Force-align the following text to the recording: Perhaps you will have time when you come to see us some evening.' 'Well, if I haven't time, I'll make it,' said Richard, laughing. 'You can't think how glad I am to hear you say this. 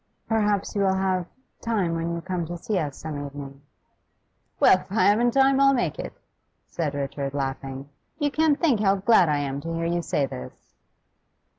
Perhaps 0.27 0.73
you 0.73 0.81
will 0.81 0.95
have 0.95 1.27
time 1.61 1.93
when 1.93 2.11
you 2.15 2.21
come 2.21 2.43
to 2.47 2.57
see 2.57 2.79
us 2.79 2.97
some 2.97 3.23
evening.' 3.23 3.61
'Well, 4.59 4.79
if 4.79 4.91
I 4.91 5.03
haven't 5.03 5.29
time, 5.29 5.59
I'll 5.59 5.75
make 5.75 5.99
it,' 5.99 6.17
said 6.65 6.95
Richard, 6.95 7.35
laughing. 7.35 7.87
'You 8.17 8.31
can't 8.31 8.59
think 8.59 8.79
how 8.79 8.95
glad 8.95 9.29
I 9.29 9.37
am 9.41 9.61
to 9.61 9.71
hear 9.71 9.85
you 9.85 10.01
say 10.01 10.25
this. 10.25 10.73